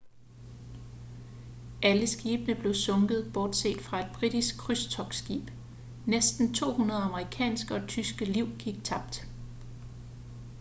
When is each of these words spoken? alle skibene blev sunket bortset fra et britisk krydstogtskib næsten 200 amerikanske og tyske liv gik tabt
alle 1.83 2.07
skibene 2.07 2.55
blev 2.55 2.73
sunket 2.73 3.31
bortset 3.33 3.81
fra 3.81 3.99
et 3.99 4.11
britisk 4.13 4.57
krydstogtskib 4.57 5.49
næsten 6.07 6.53
200 6.53 6.99
amerikanske 7.01 7.75
og 7.75 7.87
tyske 7.87 8.25
liv 8.25 8.47
gik 8.59 8.83
tabt 8.83 9.27